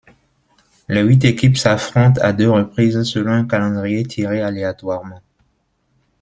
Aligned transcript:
Les 0.87 1.01
huit 1.03 1.23
équipes 1.25 1.57
s'affrontent 1.57 2.19
à 2.23 2.33
deux 2.33 2.49
reprises 2.49 3.03
selon 3.03 3.33
un 3.33 3.45
calendrier 3.47 4.03
tiré 4.03 4.41
aléatoirement. 4.41 5.21